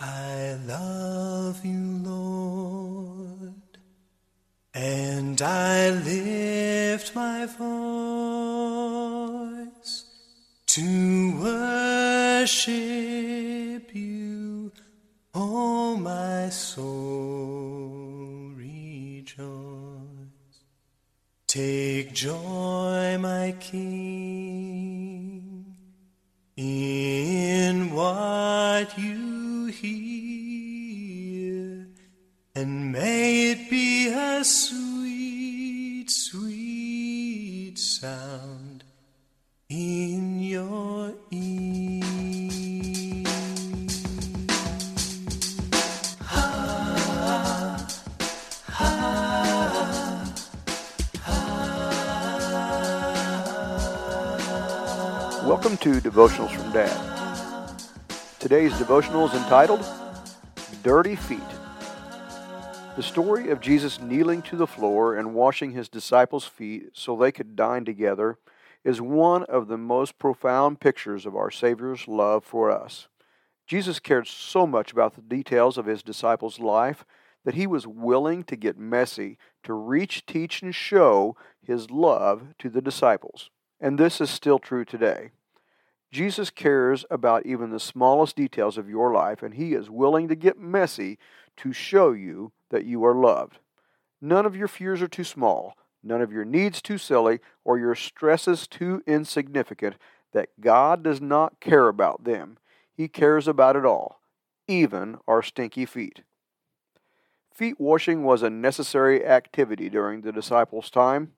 [0.00, 3.78] I love you, Lord,
[4.72, 7.64] and I lift my voice
[10.66, 12.72] to worship
[13.92, 14.70] you,
[15.34, 17.98] oh my soul
[18.54, 19.48] rejoice.
[21.48, 24.37] Take joy, my King,
[34.44, 38.84] sweet, sweet sound
[39.68, 42.04] in your ear.
[55.44, 57.80] Welcome to Devotionals from Dad.
[58.38, 59.84] Today's devotional is entitled
[60.82, 61.57] Dirty Feet.
[62.98, 67.30] The story of Jesus kneeling to the floor and washing his disciples' feet so they
[67.30, 68.38] could dine together
[68.82, 73.06] is one of the most profound pictures of our Savior's love for us.
[73.68, 77.04] Jesus cared so much about the details of his disciples' life
[77.44, 82.68] that he was willing to get messy to reach, teach, and show his love to
[82.68, 83.48] the disciples.
[83.80, 85.30] And this is still true today.
[86.10, 90.34] Jesus cares about even the smallest details of your life, and He is willing to
[90.34, 91.18] get messy
[91.58, 93.58] to show you that you are loved.
[94.20, 97.94] None of your fears are too small, none of your needs too silly, or your
[97.94, 99.96] stresses too insignificant
[100.32, 102.58] that God does not care about them.
[102.94, 104.20] He cares about it all,
[104.66, 106.22] even our stinky feet.
[107.52, 111.32] Feet washing was a necessary activity during the disciples' time.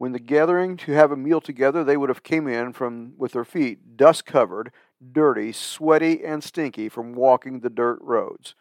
[0.00, 3.32] When the gathering to have a meal together, they would have came in from with
[3.32, 4.72] their feet dust covered,
[5.12, 8.54] dirty, sweaty, and stinky from walking the dirt roads.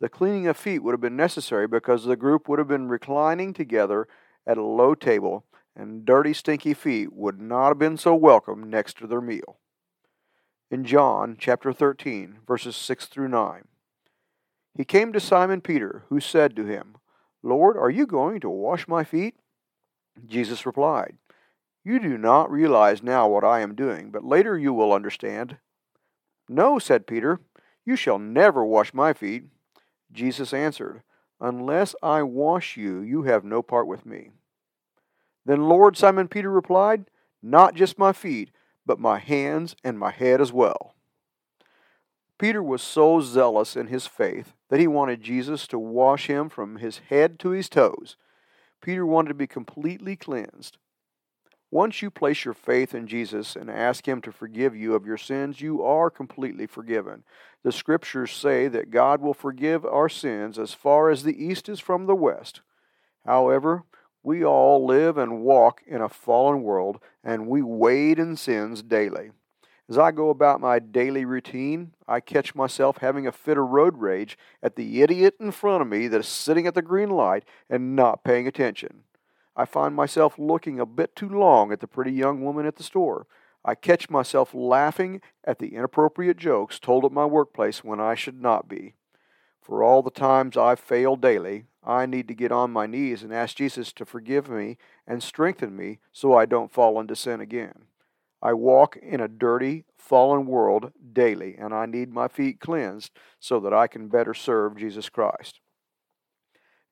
[0.00, 3.54] The cleaning of feet would have been necessary because the group would have been reclining
[3.54, 4.06] together
[4.46, 8.98] at a low table, and dirty, stinky feet would not have been so welcome next
[8.98, 9.56] to their meal.
[10.70, 13.62] In John chapter 13, verses 6 through 9,
[14.74, 16.96] he came to Simon Peter, who said to him,
[17.42, 19.36] Lord, are you going to wash my feet?
[20.26, 21.16] Jesus replied,
[21.84, 25.56] You do not realize now what I am doing, but later you will understand.
[26.48, 27.40] No, said Peter,
[27.84, 29.44] you shall never wash my feet.
[30.12, 31.02] Jesus answered,
[31.40, 34.30] Unless I wash you, you have no part with me.
[35.44, 37.06] Then Lord, Simon Peter replied,
[37.42, 38.50] Not just my feet,
[38.86, 40.94] but my hands and my head as well.
[42.38, 46.76] Peter was so zealous in his faith that he wanted Jesus to wash him from
[46.76, 48.16] his head to his toes.
[48.82, 50.76] Peter wanted to be completely cleansed.
[51.70, 55.16] Once you place your faith in Jesus and ask Him to forgive you of your
[55.16, 57.24] sins, you are completely forgiven.
[57.62, 61.80] The scriptures say that God will forgive our sins as far as the east is
[61.80, 62.60] from the west.
[63.24, 63.84] However,
[64.22, 69.30] we all live and walk in a fallen world, and we wade in sins daily.
[69.88, 73.98] As I go about my daily routine, I catch myself having a fit of road
[73.98, 77.44] rage at the idiot in front of me that is sitting at the green light
[77.68, 79.02] and not paying attention.
[79.56, 82.82] I find myself looking a bit too long at the pretty young woman at the
[82.82, 83.26] store.
[83.64, 88.40] I catch myself laughing at the inappropriate jokes told at my workplace when I should
[88.40, 88.94] not be.
[89.60, 93.32] For all the times I fail daily, I need to get on my knees and
[93.32, 97.86] ask Jesus to forgive me and strengthen me so I don't fall into sin again.
[98.42, 103.60] I walk in a dirty, fallen world daily, and I need my feet cleansed so
[103.60, 105.60] that I can better serve Jesus Christ.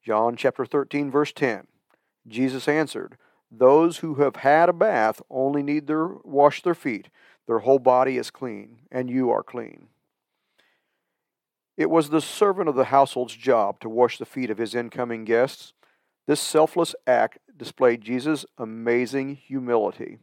[0.04, 1.66] John chapter 13, verse 10.
[2.28, 3.16] Jesus answered,
[3.50, 7.08] Those who have had a bath only need to wash their feet.
[7.48, 9.88] Their whole body is clean, and you are clean.
[11.76, 15.24] It was the servant of the household's job to wash the feet of his incoming
[15.24, 15.72] guests.
[16.28, 20.18] This selfless act displayed Jesus' amazing humility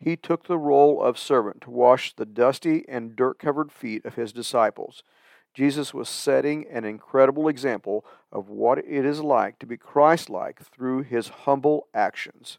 [0.00, 4.14] he took the role of servant to wash the dusty and dirt covered feet of
[4.14, 5.02] his disciples.
[5.52, 10.62] Jesus was setting an incredible example of what it is like to be Christ like
[10.62, 12.58] through his humble actions.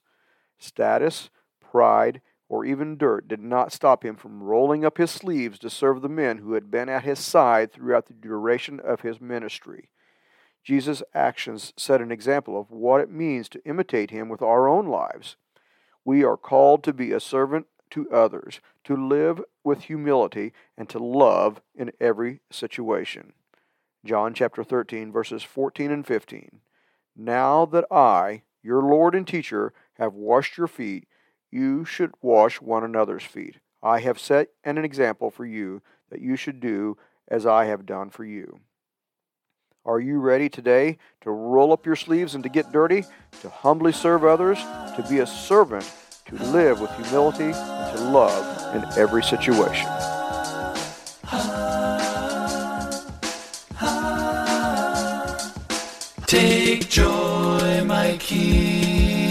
[0.60, 1.30] Status,
[1.60, 6.02] pride, or even dirt did not stop him from rolling up his sleeves to serve
[6.02, 9.90] the men who had been at his side throughout the duration of his ministry.
[10.64, 14.86] Jesus' actions set an example of what it means to imitate him with our own
[14.86, 15.38] lives.
[16.04, 21.00] We are called to be a servant to others, to live with humility, and to
[21.00, 23.34] love in every situation.
[24.04, 26.62] John chapter 13, verses 14 and 15.
[27.16, 31.08] Now that I, your Lord and teacher, have washed your feet,
[31.52, 33.58] you should wash one another's feet.
[33.84, 38.10] I have set an example for you that you should do as I have done
[38.10, 38.60] for you.
[39.84, 43.04] Are you ready today to roll up your sleeves and to get dirty,
[43.42, 45.92] to humbly serve others, to be a servant,
[46.28, 49.90] to live with humility, and to love in every situation?
[56.28, 59.31] Take joy, my King,